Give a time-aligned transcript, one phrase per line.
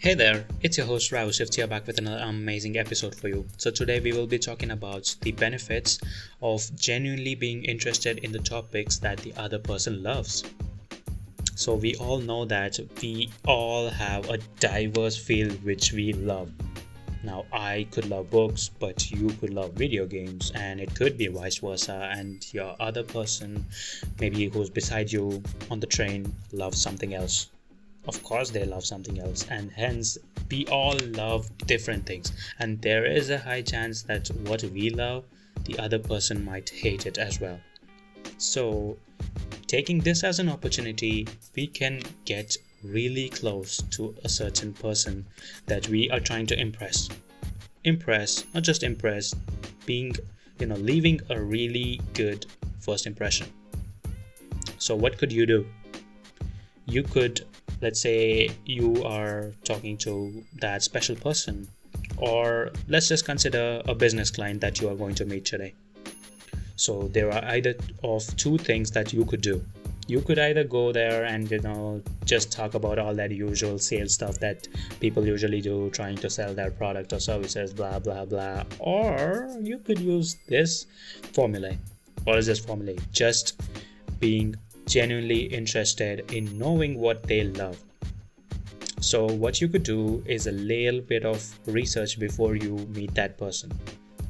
[0.00, 3.44] Hey there, it's your host Rao Shifts here back with another amazing episode for you.
[3.58, 6.00] So today we will be talking about the benefits
[6.40, 10.42] of genuinely being interested in the topics that the other person loves.
[11.54, 16.50] So we all know that we all have a diverse field which we love.
[17.22, 21.26] Now I could love books, but you could love video games, and it could be
[21.26, 22.10] vice versa.
[22.10, 23.66] And your other person,
[24.18, 27.48] maybe who's beside you on the train, loves something else
[28.10, 30.18] of course they love something else and hence
[30.50, 32.32] we all love different things.
[32.58, 35.24] And there is a high chance that what we love
[35.64, 37.60] the other person might hate it as well.
[38.36, 38.96] So
[39.68, 45.24] taking this as an opportunity we can get really close to a certain person
[45.66, 47.08] that we are trying to impress.
[47.84, 49.34] Impress not just impress
[49.86, 50.16] being
[50.58, 52.46] you know leaving a really good
[52.80, 53.46] first impression.
[54.78, 55.64] So what could you do?
[56.86, 57.46] You could
[57.80, 61.68] let's say you are talking to that special person
[62.16, 65.74] or let's just consider a business client that you are going to meet today.
[66.76, 69.64] So there are either of two things that you could do.
[70.06, 74.14] You could either go there and you know just talk about all that usual sales
[74.14, 74.66] stuff that
[74.98, 78.64] people usually do trying to sell their product or services blah blah blah.
[78.78, 80.86] Or you could use this
[81.32, 81.76] formula
[82.24, 83.60] what is this formula just
[84.18, 84.54] being
[84.90, 87.80] genuinely interested in knowing what they love.
[89.00, 93.38] So, what you could do is a little bit of research before you meet that
[93.38, 93.72] person.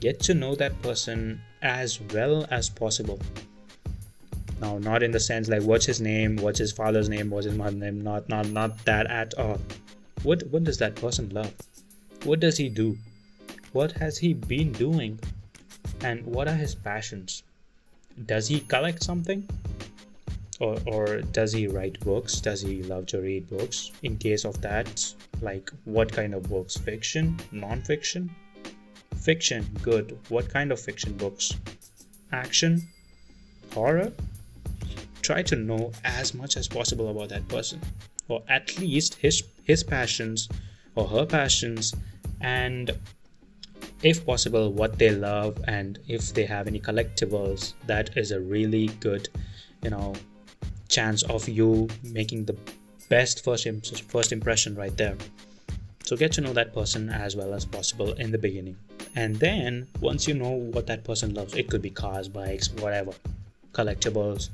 [0.00, 3.18] Get to know that person as well as possible.
[4.60, 7.56] Now, not in the sense like what's his name, what's his father's name, what's his
[7.56, 9.58] mother's name, not not not that at all.
[10.22, 11.54] What what does that person love?
[12.24, 12.98] What does he do?
[13.72, 15.18] What has he been doing?
[16.02, 17.42] And what are his passions?
[18.26, 19.48] Does he collect something?
[20.60, 22.40] Or, or does he write books?
[22.40, 23.90] Does he love to read books?
[24.02, 26.76] In case of that like what kind of books?
[26.76, 27.36] Fiction?
[27.50, 28.30] Non-fiction?
[29.16, 30.16] Fiction good.
[30.28, 31.56] What kind of fiction books?
[32.32, 32.82] Action?
[33.74, 34.12] Horror?
[35.22, 37.80] Try to know as much as possible about that person
[38.30, 40.48] or at least his his passions
[40.94, 41.94] or her passions
[42.40, 42.90] and
[44.02, 48.86] if possible what they love and if they have any collectibles that is a really
[49.00, 49.28] good
[49.82, 50.14] you know
[50.90, 52.56] chance of you making the
[53.08, 53.66] best first
[54.10, 55.16] first impression right there.
[56.04, 58.76] So get to know that person as well as possible in the beginning.
[59.14, 63.12] And then once you know what that person loves it could be cars bikes whatever
[63.72, 64.50] collectibles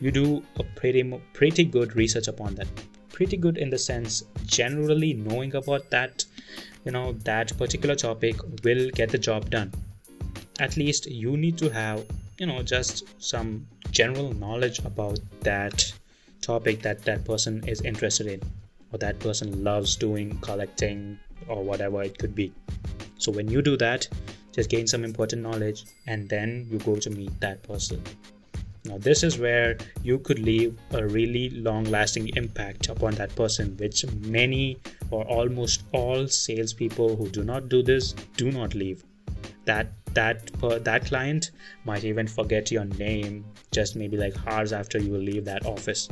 [0.00, 1.02] you do a pretty
[1.32, 2.68] pretty good research upon that.
[3.10, 6.24] Pretty good in the sense generally knowing about that
[6.84, 9.72] you know that particular topic will get the job done.
[10.60, 12.04] At least you need to have
[12.38, 15.92] you know just some general knowledge about that
[16.40, 18.42] topic that that person is interested in
[18.92, 21.18] or that person loves doing collecting
[21.48, 22.52] or whatever it could be.
[23.18, 24.08] So when you do that
[24.52, 28.02] just gain some important knowledge and then you go to meet that person.
[28.84, 33.76] Now this is where you could leave a really long lasting impact upon that person
[33.78, 34.78] which many
[35.10, 39.02] or almost all salespeople who do not do this do not leave.
[39.64, 40.50] That that
[40.84, 41.50] that client
[41.84, 46.08] might even forget your name just maybe like hours after you leave that office.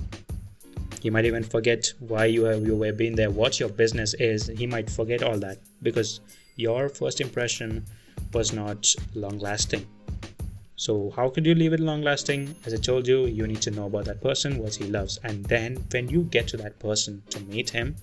[1.00, 4.46] He might even forget why you have you were been there what your business is.
[4.46, 6.20] He might forget all that because
[6.56, 7.84] your first impression
[8.32, 9.86] was not long lasting
[10.82, 13.70] so how could you leave it long lasting as i told you you need to
[13.70, 15.20] know about that person what he loves.
[15.22, 17.94] And then when you get to that person to meet him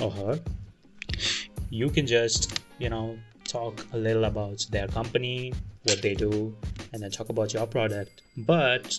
[0.00, 0.40] or her
[1.70, 3.18] you can just you know
[3.50, 5.52] talk a little about their company,
[5.84, 6.54] what they do,
[6.92, 8.22] and then talk about your product.
[8.36, 8.98] But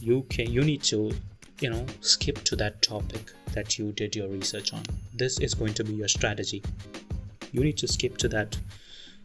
[0.00, 1.12] you can you need to
[1.60, 4.82] you know skip to that topic that you did your research on.
[5.14, 6.62] This is going to be your strategy.
[7.52, 8.56] You need to skip to that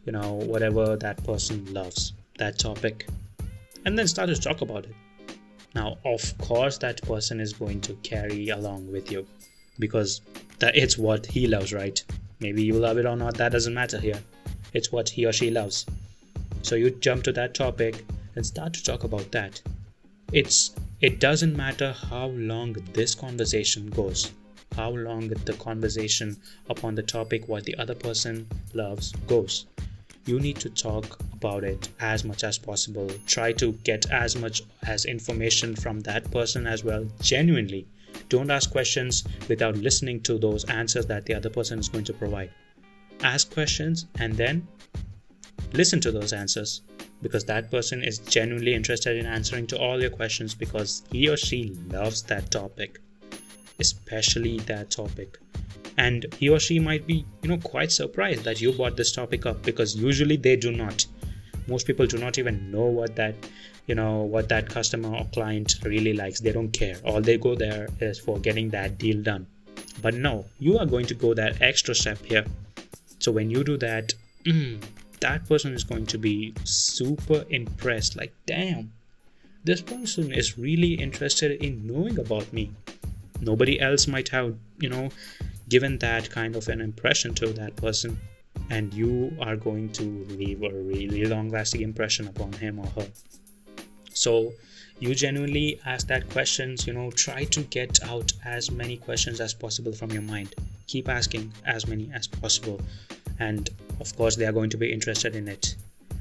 [0.08, 3.06] you know whatever that person loves that topic
[3.84, 4.94] and then start to talk about it
[5.74, 9.26] now of course that person is going to carry along with you
[9.78, 10.22] because
[10.60, 12.02] that it's what he loves right
[12.40, 14.18] maybe you love it or not that doesn't matter here
[14.72, 15.86] it's what he or she loves.
[16.62, 18.04] So you jump to that topic
[18.36, 19.62] and start to talk about that.
[20.32, 24.32] It's it doesn't matter how long this conversation goes,
[24.74, 26.36] how long the conversation
[26.68, 29.66] upon the topic what the other person loves goes.
[30.26, 33.08] You need to talk about it as much as possible.
[33.26, 37.86] Try to get as much as information from that person as well, genuinely.
[38.28, 42.12] Don't ask questions without listening to those answers that the other person is going to
[42.12, 42.50] provide
[43.22, 44.66] ask questions and then
[45.72, 46.82] listen to those answers
[47.20, 51.36] because that person is genuinely interested in answering to all your questions because he or
[51.36, 53.00] she loves that topic
[53.78, 55.38] especially that topic.
[55.96, 59.46] And he or she might be you know quite surprised that you brought this topic
[59.46, 61.06] up because usually they do not.
[61.66, 63.34] Most people do not even know what that
[63.86, 66.40] you know what that customer or client really likes.
[66.40, 66.96] They don't care.
[67.04, 69.46] All they go there is for getting that deal done.
[70.00, 72.44] But no you are going to go that extra step here
[73.28, 74.14] so when you do that
[74.44, 74.82] mm,
[75.20, 78.90] that person is going to be super impressed like damn
[79.68, 82.70] this person is really interested in knowing about me.
[83.40, 85.10] Nobody else might have you know
[85.68, 88.18] given that kind of an impression to that person
[88.70, 93.08] and you are going to leave a really long lasting impression upon him or her.
[94.14, 94.54] So
[95.00, 99.52] you genuinely ask that questions you know try to get out as many questions as
[99.52, 100.54] possible from your mind.
[100.86, 102.80] Keep asking as many as possible
[103.38, 103.70] and
[104.00, 105.76] of course they are going to be interested in it.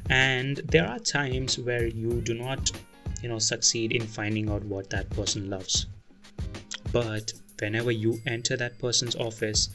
[0.09, 2.71] And there are times where you do not
[3.21, 5.87] you know succeed in finding out what that person loves.
[6.91, 9.69] But whenever you enter that person's office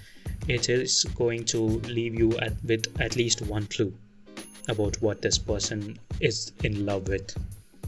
[0.48, 3.92] it is going to leave you at, with at least one clue
[4.68, 7.36] about what this person is in love with.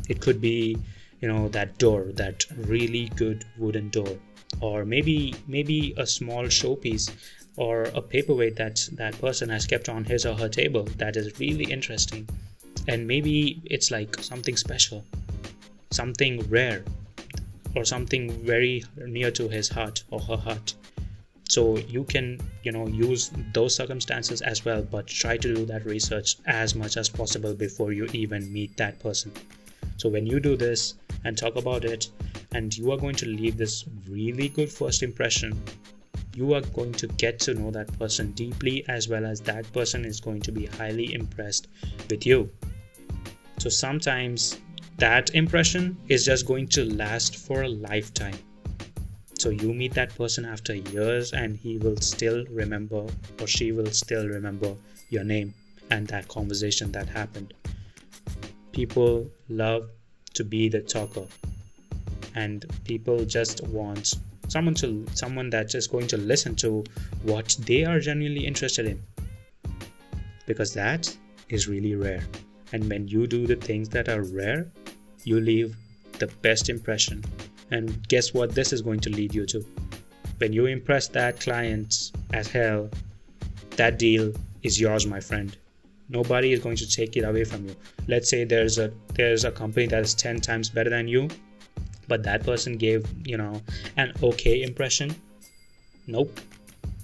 [0.08, 0.76] It could be
[1.20, 4.18] you know that door that really good wooden door
[4.64, 5.16] or maybe
[5.46, 7.10] maybe a small showpiece
[7.56, 11.38] or a paperweight that that person has kept on his or her table that is
[11.38, 12.26] really interesting.
[12.88, 15.04] And maybe it's like something special
[15.90, 16.82] something rare
[17.76, 18.82] or something very
[19.16, 20.74] near to his heart or her heart.
[21.48, 25.84] So you can you know use those circumstances as well but try to do that
[25.84, 29.32] research as much as possible before you even meet that person.
[29.98, 30.94] So when you do this
[31.24, 32.08] and talk about it
[32.52, 35.60] and you are going to leave this really good first impression
[36.34, 40.04] you are going to get to know that person deeply as well as that person
[40.04, 41.68] is going to be highly impressed
[42.10, 42.50] with you
[43.58, 44.58] so sometimes
[44.98, 48.38] that impression is just going to last for a lifetime.
[49.38, 53.06] So you meet that person after years and he will still remember
[53.40, 54.76] or she will still remember
[55.10, 55.54] your name
[55.90, 57.54] and that conversation that happened.
[58.72, 59.90] People love
[60.34, 61.26] to be the talker
[62.34, 64.14] and people just want
[64.48, 66.84] someone to someone that's just going to listen to
[67.22, 69.02] what they are genuinely interested in
[70.46, 71.16] because that
[71.48, 72.22] is really rare
[72.72, 74.66] and when you do the things that are rare
[75.24, 75.74] you leave
[76.18, 77.24] the best impression.
[77.70, 79.64] And guess what this is going to lead you to?
[80.38, 82.90] When you impress that client as hell,
[83.76, 84.32] that deal
[84.62, 85.56] is yours, my friend.
[86.08, 87.76] Nobody is going to take it away from you.
[88.06, 91.28] Let's say there's a there's a company that is 10 times better than you,
[92.08, 93.60] but that person gave, you know,
[93.96, 95.14] an okay impression.
[96.06, 96.40] Nope.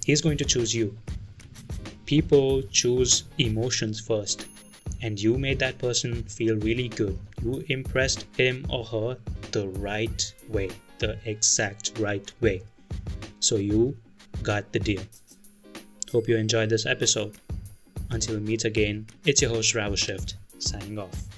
[0.05, 0.97] He's going to choose you.
[2.05, 4.47] People choose emotions first
[5.01, 7.17] and you made that person feel really good.
[7.43, 9.17] You impressed him or her
[9.51, 10.69] the right way,
[10.99, 12.61] the exact right way.
[13.39, 13.97] So you
[14.43, 15.01] got the deal.
[16.11, 17.35] Hope you enjoyed this episode.
[18.09, 21.30] Until we meet again, it's your host Rahul Shift signing off.